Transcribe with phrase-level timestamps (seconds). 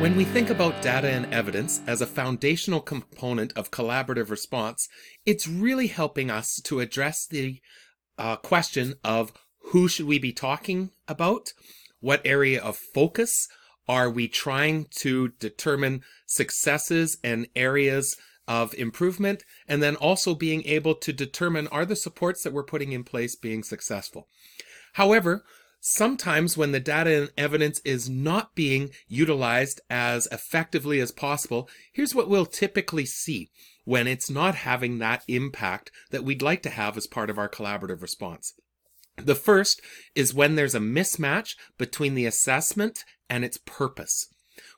[0.00, 4.88] When we think about data and evidence as a foundational component of collaborative response,
[5.26, 7.60] it's really helping us to address the
[8.16, 9.32] uh, question of
[9.72, 11.52] who should we be talking about?
[11.98, 13.48] What area of focus
[13.88, 19.42] are we trying to determine successes and areas of improvement?
[19.66, 23.34] And then also being able to determine are the supports that we're putting in place
[23.34, 24.28] being successful?
[24.92, 25.42] However,
[25.80, 32.14] sometimes when the data and evidence is not being utilized as effectively as possible, here's
[32.14, 33.50] what we'll typically see
[33.84, 37.48] when it's not having that impact that we'd like to have as part of our
[37.48, 38.54] collaborative response.
[39.16, 39.80] The first
[40.14, 44.28] is when there's a mismatch between the assessment and its purpose.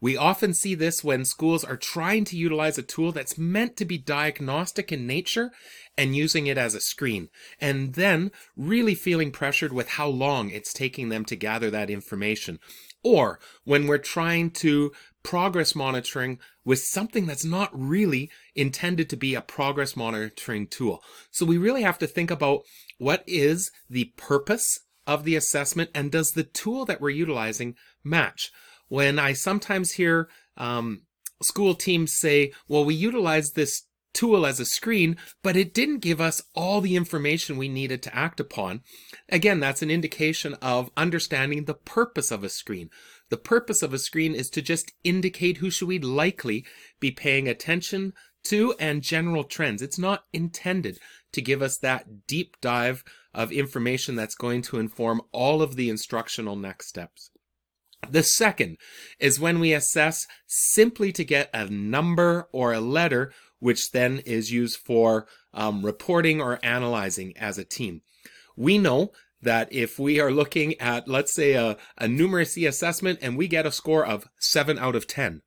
[0.00, 3.84] We often see this when schools are trying to utilize a tool that's meant to
[3.84, 5.50] be diagnostic in nature
[5.96, 7.28] and using it as a screen,
[7.60, 12.58] and then really feeling pressured with how long it's taking them to gather that information.
[13.02, 19.34] Or when we're trying to progress monitoring with something that's not really intended to be
[19.34, 21.02] a progress monitoring tool.
[21.30, 22.62] So we really have to think about
[22.98, 27.74] what is the purpose of the assessment and does the tool that we're utilizing
[28.04, 28.50] match?
[28.88, 31.02] When I sometimes hear um,
[31.42, 33.82] school teams say, well, we utilized this
[34.16, 38.16] tool as a screen, but it didn't give us all the information we needed to
[38.16, 38.80] act upon.
[39.28, 42.88] Again, that's an indication of understanding the purpose of a screen.
[43.28, 46.64] The purpose of a screen is to just indicate who should we likely
[46.98, 49.82] be paying attention to and general trends.
[49.82, 50.98] It's not intended
[51.32, 55.90] to give us that deep dive of information that's going to inform all of the
[55.90, 57.30] instructional next steps.
[58.10, 58.78] The second
[59.18, 64.52] is when we assess simply to get a number or a letter, which then is
[64.52, 68.02] used for um, reporting or analyzing as a team.
[68.56, 69.12] We know
[69.42, 73.66] that if we are looking at, let's say, a, a numeracy assessment and we get
[73.66, 75.42] a score of 7 out of 10,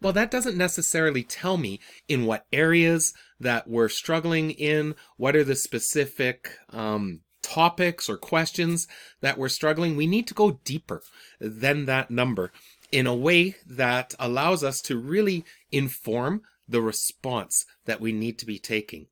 [0.00, 5.44] well, that doesn't necessarily tell me in what areas that we're struggling in, what are
[5.44, 8.88] the specific um, topics or questions
[9.20, 11.02] that we're struggling, we need to go deeper
[11.40, 12.50] than that number
[12.90, 18.46] in a way that allows us to really inform the response that we need to
[18.46, 19.06] be taking.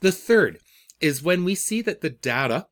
[0.00, 0.58] The third
[1.00, 2.66] is when we see that the data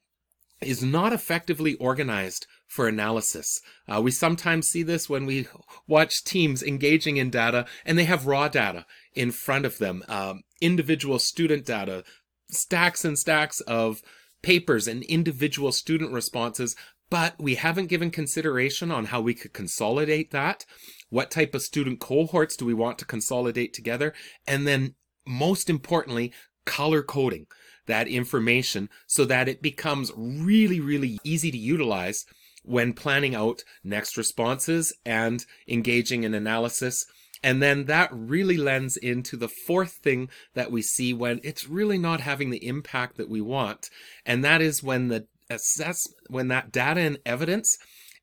[0.60, 3.60] is not effectively organized for analysis.
[3.86, 5.46] Uh, we sometimes see this when we
[5.86, 10.42] watch teams engaging in data and they have raw data in front of them, um,
[10.60, 12.02] individual student data,
[12.50, 14.02] stacks and stacks of
[14.44, 16.76] papers and individual student responses,
[17.08, 20.66] but we haven't given consideration on how we could consolidate that.
[21.08, 24.12] What type of student cohorts do we want to consolidate together?
[24.46, 24.96] And then
[25.26, 26.30] most importantly,
[26.66, 27.46] color coding
[27.86, 32.26] that information so that it becomes really, really easy to utilize
[32.64, 37.06] when planning out next responses and engaging in analysis
[37.44, 41.98] and then that really lends into the fourth thing that we see when it's really
[41.98, 43.90] not having the impact that we want.
[44.24, 47.76] And that is when the assess, when that data and evidence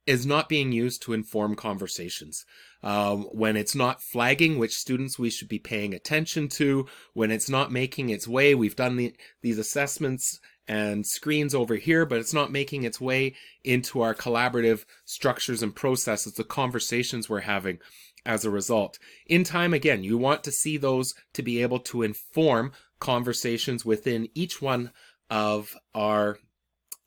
[0.08, 2.44] is not being used to inform conversations.
[2.82, 7.48] Um, when it's not flagging which students we should be paying attention to, when it's
[7.48, 12.34] not making its way, we've done the, these assessments and screens over here, but it's
[12.34, 17.78] not making its way into our collaborative structures and processes, the conversations we're having
[18.26, 19.00] as a result.
[19.28, 24.30] In time, again, you want to see those to be able to inform conversations within
[24.36, 24.92] each one
[25.30, 26.38] of our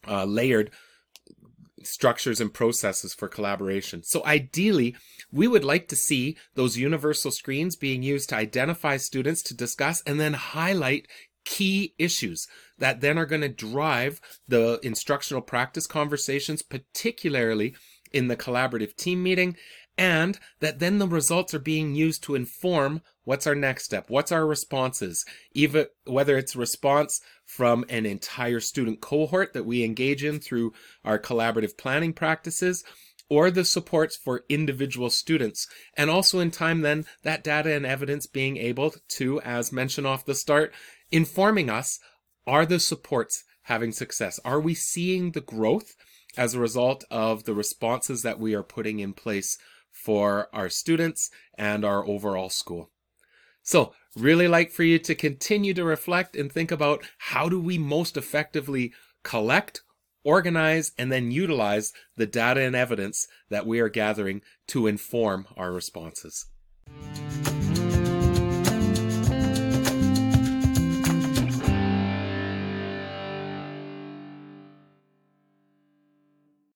[0.06, 0.70] uh, layered
[1.82, 4.02] structures and processes for collaboration.
[4.02, 4.96] So ideally,
[5.30, 10.02] we would like to see those universal screens being used to identify students to discuss
[10.06, 11.06] and then highlight
[11.44, 12.48] key issues
[12.78, 17.74] that then are going to drive the instructional practice conversations, particularly
[18.12, 19.56] in the collaborative team meeting
[19.96, 24.32] and that then the results are being used to inform what's our next step what's
[24.32, 30.40] our responses even whether it's response from an entire student cohort that we engage in
[30.40, 30.72] through
[31.04, 32.82] our collaborative planning practices
[33.28, 35.66] or the supports for individual students.
[35.96, 40.26] And also in time then that data and evidence being able to as mentioned off
[40.26, 40.72] the start
[41.10, 41.98] informing us
[42.46, 44.38] are the supports having success?
[44.44, 45.94] Are we seeing the growth
[46.36, 49.56] as a result of the responses that we are putting in place
[49.94, 52.90] for our students and our overall school.
[53.62, 57.78] So, really like for you to continue to reflect and think about how do we
[57.78, 58.92] most effectively
[59.22, 59.82] collect,
[60.22, 65.72] organize, and then utilize the data and evidence that we are gathering to inform our
[65.72, 66.46] responses.